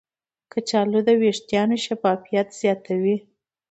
کچالو 0.51 0.99
د 1.07 1.09
ویښتانو 1.21 1.75
شفافیت 1.85 2.47
زیاتوي. 2.61 3.15